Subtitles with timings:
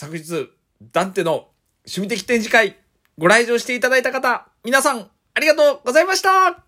[0.00, 0.48] 昨日、
[0.92, 1.50] ダンテの
[1.84, 2.78] 趣味的展示会、
[3.18, 6.64] ご来場していただいた方、皆さん、ありがとうございました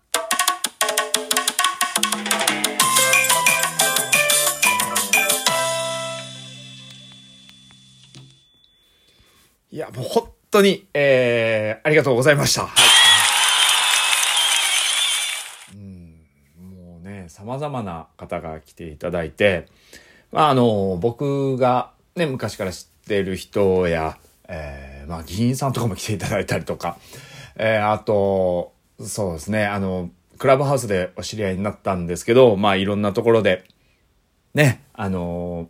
[9.71, 12.67] いや、もう本当に、えー、ありがとうございました。
[12.67, 12.69] は
[15.73, 15.75] い。
[15.75, 16.19] うん、
[16.61, 19.69] もうね、様々な方が来ていただいて、
[20.31, 24.17] まあ、あの、僕がね、昔から知ってる人や、
[24.47, 26.97] えー、まあ、議員さんとかも来ていただいたりとか、
[27.55, 33.65] えー、あと、そうですね、あの、クラブハウスでお知り合いになったんですけど、まあ、いろんなところで、
[34.53, 35.67] ね、あの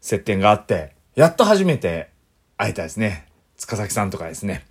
[0.00, 2.10] 接点があって、やっと初めて
[2.56, 3.26] 会えたですね。
[3.56, 4.64] 塚崎さんとかですね。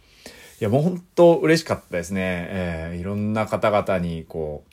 [0.59, 2.47] いや、もう本当嬉しかったですね。
[2.49, 4.63] えー、いろんな方々に、こ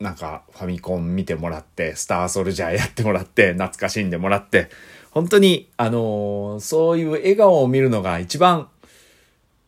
[0.00, 4.68] う、なんか、ファミコン見てもらって、スターソルジャーやってもらって、懐かしんでもらって、
[5.16, 8.68] 本当に、あのー、そういう笑顔を見るのが一番、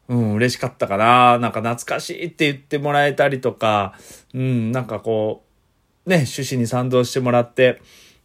[0.09, 1.39] うん、嬉しかったかな。
[1.39, 3.95] なんか懐かしいって言ってもらえたりとか、
[4.35, 5.47] うん、なんかこ
[6.05, 7.81] う、ね、趣旨に賛同してもらって、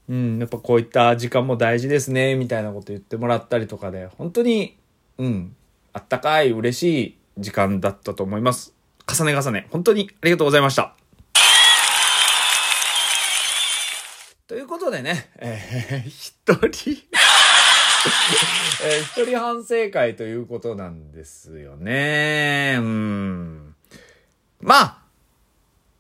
[0.10, 4.78] うん、やっぱこういった時間も大事ですね、みたいなこと言ってもらったりとかで、本当に、
[5.18, 5.56] うん、
[5.94, 8.74] あったかい、嬉しい時間だったと思います。
[9.08, 10.94] 重ね重ね、本当にありがとうございました。
[14.46, 16.60] ということでね、えー、 一人
[18.84, 22.76] えー、一人反省会ということなんですよね。
[22.78, 23.76] うん。
[24.60, 24.98] まあ、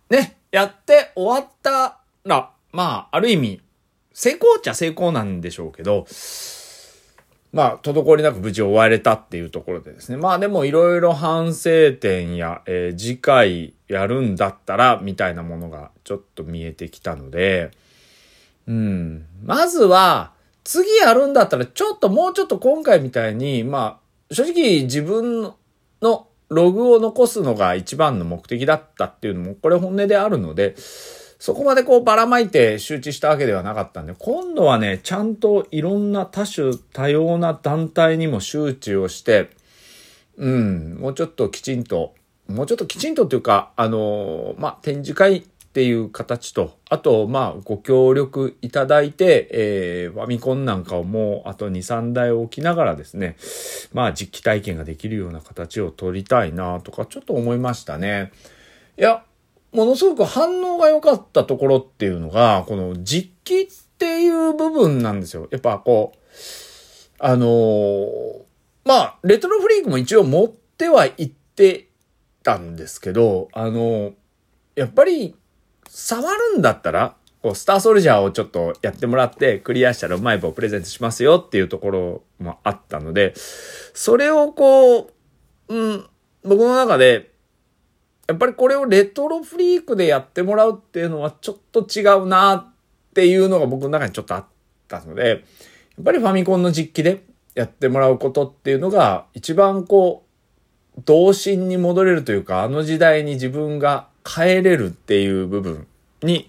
[0.10, 3.62] ね、やって終わったら、まあ、ある意味、
[4.12, 6.06] 成功っちゃ成功なんでしょうけど、
[7.54, 10.18] まあ、滞りなく無事終われたっていうところでですね。
[10.18, 17.72] まあでもいろいろ反省点や、えー、次回やるんだったら、みたいなものがちょっと見えてきたので、
[18.68, 19.26] うん。
[19.44, 20.34] まずは、
[20.64, 24.00] 次やるんだったら、ちょっともうちょっと今回みたいに、ま
[24.32, 25.54] あ、正直自分
[26.02, 30.76] のログを残すのが一番の目的だったっていうのも、これ本音であるので、
[31.44, 39.50] そこまでこうばらまいて周知したわけではなかったんで、今度はね、ちゃんといろんな多種多様な団体にも周知をして、
[40.38, 42.16] うん、もうちょっときちんと、
[42.48, 45.42] もうちょっときちんとっていうか、あの、まあ、展示会
[45.74, 53.38] っていう形と、あと、まあ、ご協力いただいて、えー、ファミコンなんかをもうあと2、3台置きながらですね、
[53.92, 58.32] まあ、実機体験ができるような形を取りたいなとか、ちょっと思いましたね。
[59.00, 59.24] いや、
[59.72, 63.68] ものすごく反応が良かったところっていうのが、この実機っ
[63.98, 65.48] ていう部分なんですよ。
[65.50, 66.20] やっぱこう、
[67.18, 68.42] あのー、
[68.86, 71.88] まあ、レトロフリークも一応持ってはいって
[72.44, 74.14] たんですけど、あのー、
[74.76, 75.36] やっぱり、
[75.96, 83.36] 触るんだったら、こう、スターソルジャーをちょっとやってもらって、クリアしたらうまい棒プレゼントしますよっていうところもあったので、
[83.94, 85.14] それをこう、
[85.68, 86.06] うん、
[86.42, 87.32] 僕の中で、
[88.28, 92.74] やっぱりこれをレトロフリークでやってもらうっていうのはちょっと違うなっ
[93.14, 94.46] ていうのが僕の中にちょっとあっ
[94.88, 95.40] たので、やっ
[96.04, 100.26] ぱりファミコンの実機でやってもらうことっていうのが一番こ
[100.98, 105.88] う、童心に戻れるというか、あの時代に自分が変えれるっていう部分
[106.22, 106.48] に、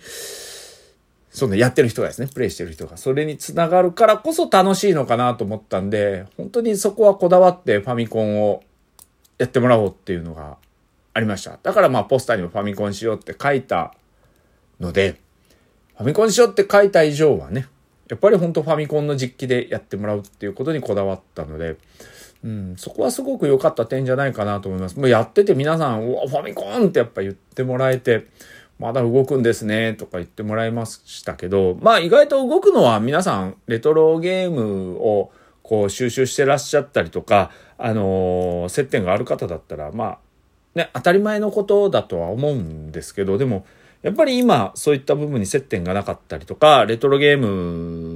[1.30, 8.62] そのやってる人がですね、プレイしてる人が、それにつながるからこそ楽しいのかなと思ったんで、本当にそこはこだわってファミコンを
[9.38, 10.56] やってもらおうっていうのが
[11.12, 11.58] ありました。
[11.62, 13.94] だからまあポスターにもファミコンしようって書いた
[14.78, 15.20] ので、
[15.96, 17.66] ファミコンしようって書いた以上はね、
[18.08, 21.76] やっぱり本当ファミコンの実機でやってもらうっていうことにこだわったので、
[22.44, 24.98] うん、そこはすごく良かった点じゃないかなと思います。
[24.98, 28.26] もうやってて皆さん、うわ、ファミコンってやっぱ言ってもらえて、
[28.78, 40.18] まだ動くんですね、とか言ってもらいましたけど、まあ意外と動くのは皆さん、レトロゲームをこう収集してらっしゃったりとか、あのー、接点がある方だったら、まあ
[40.74, 43.64] ね、当たり前のことだとは思うんですけど、でも、
[44.02, 48.13] やっぱり今、そういった部分に接点がなかったりとか、レトロゲーム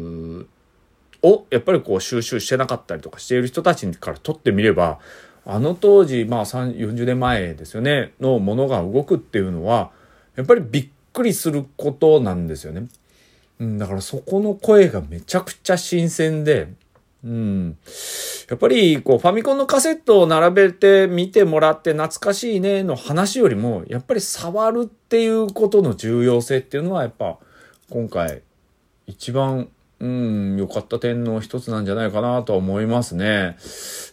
[1.22, 4.98] を、やっぱりこう収集してなかったりとかしている人たちからとってみれば、
[5.44, 9.90] あの当時、まあ40年前ですよね、のものが動くっていうのは、
[10.36, 12.88] やっぱりびっくりすることなんですよね。
[13.58, 16.68] うん、だからそこの声がめちゃくちゃ新鮮で、
[17.24, 17.76] うん。
[18.48, 27.38] やっぱり、こう、ファミコンのカセットを並べて見てもらって懐かしいねの話よりも、やっぱり触るっていうことの重要性っていうのは、やっぱ、
[27.90, 28.42] 今回、
[29.06, 29.68] 一番、
[30.00, 33.56] うん、良かった点の一つなんじゃないかなとは思いますね。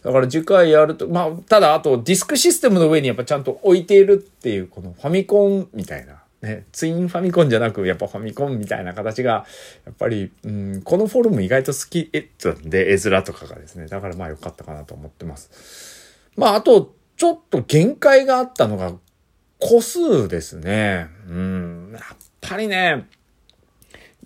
[0.02, 9.46] だから次回やると、まあ、ただ、あとディスクシステムの上にやっぱちゃんと置いているっていう、このファミコンみたいな、ね、ツインファミコンじゃなく、やっぱファミコンみたいな形が、
[9.84, 12.26] やっぱり、うん、このフォルム意外と好きえっ
[12.64, 15.50] で、絵面とかがですね、だからまあ良かったかなと思ってます。
[16.36, 18.92] まあ、あと、ちょっと限界があったのが、
[19.58, 21.08] 個数ですね。
[21.28, 22.02] うん、やっ
[22.40, 23.06] ぱりね、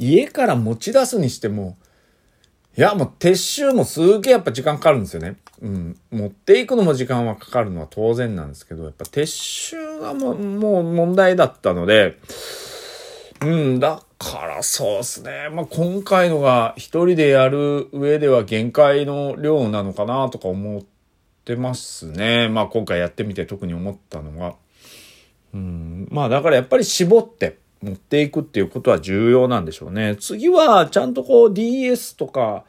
[0.00, 1.76] 家から持ち出すにしても、
[2.76, 5.36] いや、もう撤収もすげえやっぱ時間かかるんですよね。
[5.60, 5.96] うん。
[6.10, 12.18] 持っていくのも時間はかかるのは当然なんですけど、やっぱ撤収がもうもう問題だったので、
[13.42, 15.50] うん、だからそうですね。
[15.52, 20.82] まあ、今回のが一人でやる上では限界の量なのかなとか思っ
[21.44, 22.48] てますね。
[22.48, 24.54] まあ、今回やってみて特に思ったのが。
[25.52, 30.16] うん、まあ、だからやっぱり絞って持っていくっていうことは重要なんでしょうね。
[30.20, 32.64] 次はちゃんとこう DS とか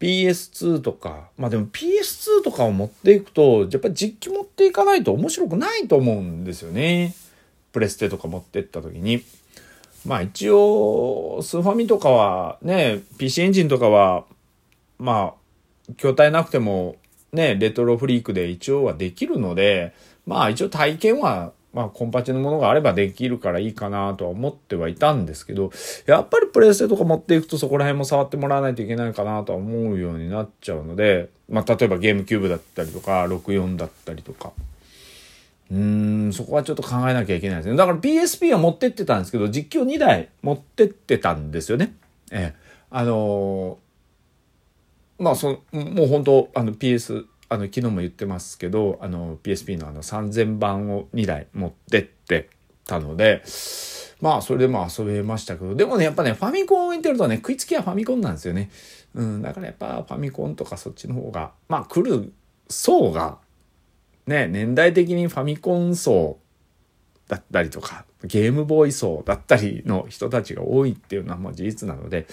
[0.00, 7.14] PS2 とか、まあでも PS2 とかを持っていくと、やっぱり実機持っていかないと面白くないと思うんですよね。
[7.72, 9.22] プレステとか持ってった時に。
[10.04, 14.24] まあ一応、スーファミとかはね、PC エンジンとかは、
[14.98, 15.34] ま
[15.88, 16.96] あ、筐体なくても
[17.32, 19.94] ね、レトロフリークで一応はできるので、
[20.26, 25.70] まあ一応体験はまあ、コンパチのものがあればできるからいいかなとは思ってはいたんですけど、
[26.06, 34.52] やっぱりプレイステとか持っていくとそこら辺も触ってもらわないといけないかなとは思うようになっちゃうので、まあ、例えばゲームキューブだったりとか、64だったりとか。
[35.70, 37.76] うーん、そこはちょっと考えなきゃいけないですね。
[37.76, 41.92] だから PSP は持ってってたんですけど、実況2台持ってってたんですよね。
[42.32, 42.66] ええ。
[42.90, 52.50] あのー、まあ、そのもう本当あの PS、あの昨日も言ってますけどあの PSP のあの3000番を2台持ってって
[52.86, 53.42] たので
[54.20, 58.70] まあそれでも遊べましたけどでもねやっぱねファミコンを置いてるとね食いつきはファミコンなんですよね。
[59.14, 62.32] うん、だからやっぱファミコンとかそっちの方がまあ来る
[62.68, 63.38] 層が
[64.26, 66.38] ね年代的にファミコン層
[67.28, 72.26] だったりとかゲームボーイ層だったりの人たちが多いっていうのはもう事実なので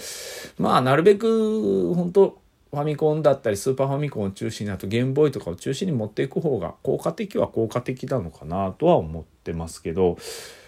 [0.58, 2.38] まあなるべく本当
[2.74, 10.18] ファミコンだったりスーパーファミコンを中心にあとゲームボーイとかを中心に持っていく方が効果的は効果的なのかなとは思ってますけど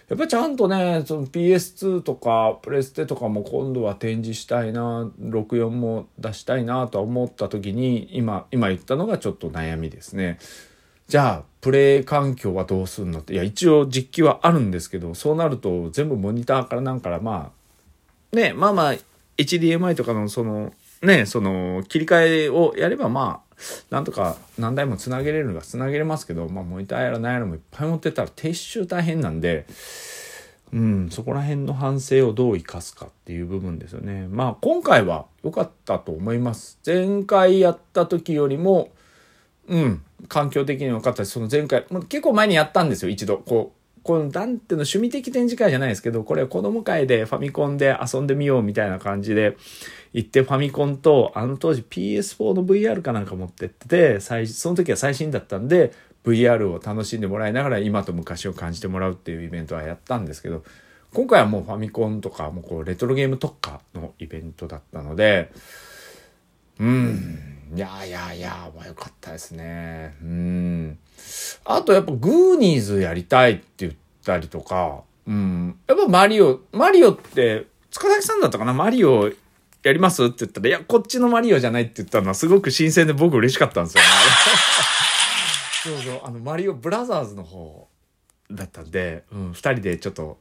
[0.08, 10.38] やっぱりちゃんとねその PS2 とかプレステとかも今度は展示したいな64も出したいなとは思った時に今今言ったのがちょっと悩みですね。
[11.08, 17.52] じゃあプレイ環境はどうすんのっていや一応実機はあるんですけどそうなると全部モニターからなんからま
[18.32, 18.94] あねまあまあ
[19.38, 20.72] HDMI とかのその
[21.02, 23.46] ね、その、切り替えをやればまあ、
[23.90, 29.66] なんとか何台も繋げれるのが繋げれますけど、まあ、モニターやら何やらもいっぱい持ってたら撤収大変なんで、
[30.72, 34.26] うん、そこら辺の反省をどう生かすかっていう部分ですよね。
[34.28, 36.78] まあ、今回は良かったと思います。
[36.84, 38.90] 前回やった時よりも、
[39.68, 41.32] うん、環境的に良かったです。
[41.32, 43.38] その前回、結構前にやったんですよ、一度。
[43.38, 43.75] こう、
[44.06, 49.56] この、なんていうの、趣味的展示会じゃないですけど、これ子供会でファミコンで遊んでみようみたいな感じで、
[50.12, 55.92] 行ってファミコンと、あの当時 PS4 の VR かなんか持ってってて、最その時は最新だったんで、
[56.24, 60.62] VR を楽しんでもらいながら今と昔を感じてもらうっていうイベントはやったんですけど、
[61.12, 65.50] 今回はもうファミコンとか、もうこうレトロゲーム特化のイベントだったので、
[66.78, 70.14] うん、いやいやいや、まあよかったですね。
[70.22, 70.98] うん。
[71.64, 73.92] あとやっぱグーニーズやりたいって言っ
[74.24, 75.78] たりとか、うん。
[75.86, 78.72] やっぱマリオ、マリオって、塚崎さんだったかな？
[78.72, 79.32] マリオ
[79.82, 84.08] やりますって言ったら、いや、こっちのマリオじゃないって言ったのはすごく新鮮で僕嬉しかったんですよね。
[85.82, 87.88] そうそう、あの、マリオブラザーズの方
[88.50, 90.38] だったんで、うん、二人でちょっと、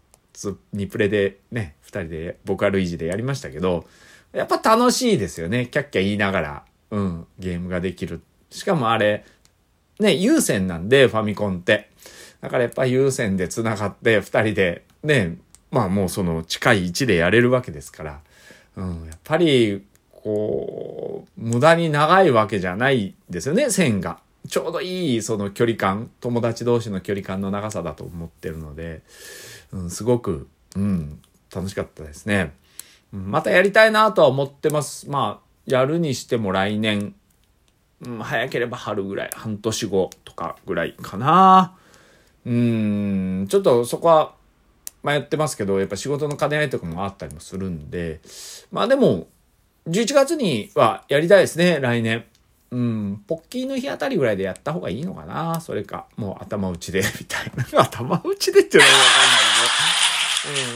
[0.74, 3.86] 2プレでね、二人でボカルイジでやりましたけど、
[4.34, 5.68] やっぱ楽しいですよね。
[5.68, 8.22] キャッキャ言いながら、うん、ゲームができる。
[8.50, 9.26] しかもあれ、
[10.00, 11.90] ね、有線なんで、ファミコンって。
[12.42, 15.38] だからやっぱ有線で繋がって、二人で、ね、
[15.72, 18.20] まあもうその近い位置でやれるわけですから、
[18.78, 24.20] うん、やっぱり、こう、無駄に長いわけじゃないですよね、線が。
[24.48, 29.02] ちょうどいいその距離感、友達同士の距離感の長さだと思ってるので、
[29.72, 31.20] うん、すごく、うん、
[31.54, 32.54] 楽しかったですね。
[33.12, 35.10] またやりたいなとは思ってます。
[35.10, 37.16] まあ、やるにしても来年、
[38.06, 41.76] うん、早ければ春ぐらい、半年後とかぐらいかな。
[42.46, 44.36] うん、ちょっとそこは
[45.06, 48.22] まあやってますけど、やっぱ仕事の兼ね合いとかもあったりもするんで、
[48.72, 49.28] まあでも、
[49.88, 52.26] 11月にはやりたいですね、来年。
[52.72, 57.66] うん、ポッキーの日あたりぐらいでやった方がいいのかなそれか、もう頭打ちで、みたいな。
[57.84, 59.55] 頭打ちでっていうのはわかんない。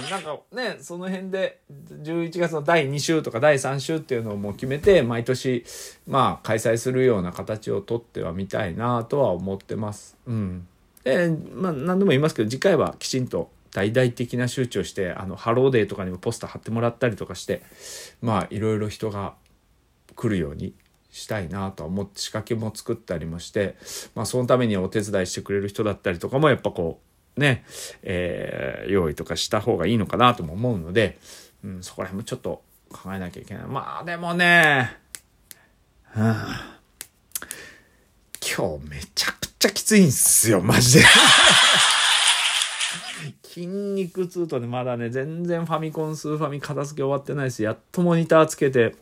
[0.04, 1.60] うん、なんかね、その辺で、
[1.92, 5.64] 11月の第2週とか第3週っていうのをもう決めて、毎年、
[6.08, 10.18] まあ、開催するような形をとってはみたいなとは思ってます。
[10.26, 10.68] うん。
[11.04, 17.62] で、まあ、何度も言いますけど、次回はきちんと大々的な周知をしてあのハローデーとかにもポスター貼ってもらったりとかして
[18.22, 19.36] まあいろいろ人が
[20.16, 20.74] 来るように
[21.12, 23.76] したいなと思って仕掛けも作ったりもして、
[24.16, 27.09] まあ、そのためにお手伝いしてくれる人だったりとかもやっぱこう
[27.40, 27.64] ね、
[28.04, 31.18] えー、用意とかした方がいいのかなとも思うので、
[31.64, 33.64] うん、そこら辺もちょっと考えなきゃいけない。
[33.64, 34.98] まあでもね、
[36.04, 36.80] はあ、
[38.42, 41.06] 今日めちゃくちゃきついんすよ、マジで。
[43.44, 48.96] 筋肉痛とね、まだね、全然ファミコンスーファミ片付け終わってないし、やっとモニターつけて、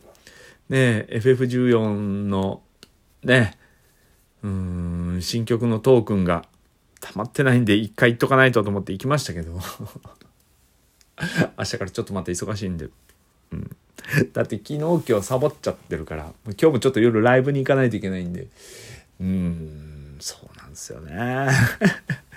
[0.70, 1.94] ね、FF14
[2.28, 2.62] の、
[3.24, 3.58] ね、
[4.44, 6.46] うん、新曲のトークンが
[7.02, 9.54] 溜まってないんで、一回言っとかないとと思って行きましたけど。
[11.58, 12.90] 明日からちょっとまた忙しいんで。
[13.52, 13.76] うん。
[14.34, 18.48] だって昨日今日サボっちゃってるから、今日もちょっと夜ライブに行かないといけないんで。
[19.20, 21.48] うん、そうなんですよね。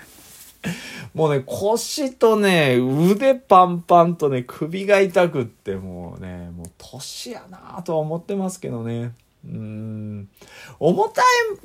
[1.13, 9.13] もうね、腰とね、腕パンパンとね、首が痛くってもうね、もう年やなとは思ってますけどね。
[9.45, 10.29] うん。
[10.79, 11.21] 重た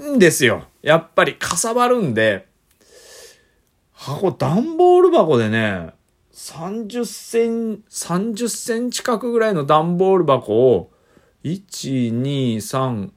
[0.06, 0.64] いんですよ。
[0.82, 2.46] やっぱりかさばるんで、
[4.06, 5.90] 箱、段ボール箱でね、
[6.32, 10.90] 30セン、30センチ角ぐらいの段ボール箱を、
[11.42, 13.10] 1、2、3、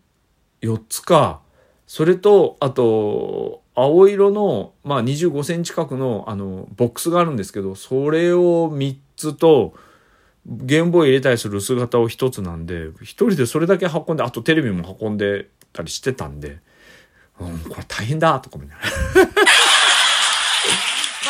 [0.62, 1.42] 4つか。
[1.86, 9.74] それと、あと、青色の、まあ、25センチ角の、あの、ボックスがあるんですけど、それを3つと、
[10.46, 16.60] ゲームボーイ入れたりする薄型を1つなんで、1人でそれだけ運んで、あとテレビも運んでたりしてたんで、
[17.40, 18.72] うん、これ大変だとかもね。
[19.16, 19.22] ま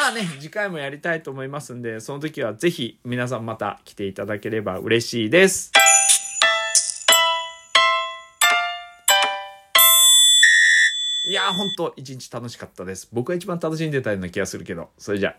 [0.09, 5.71] あね、次回もやりたいと思いますんで、その時はぜひ皆さんまた来ていただければ嬉しいです。
[11.25, 13.07] いやー、ほんと、一日楽しかったです。
[13.13, 15.35] 僕が一番楽しんでたような気がするけど、それじゃあ。